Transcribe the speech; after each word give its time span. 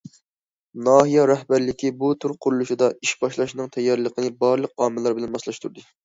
ناھىيە 0.85 1.25
رەھبەرلىكى 1.31 1.91
بۇ 1.99 2.07
تۈر 2.23 2.33
قۇرۇلۇشىدا 2.45 2.87
ئىش 3.05 3.11
باشلاشنىڭ 3.25 3.69
تەييارلىقىنى 3.75 4.31
بارلىق 4.45 4.73
ئاماللار 4.87 5.15
بىلەن 5.19 5.33
ماسلاشتۇردى. 5.37 5.85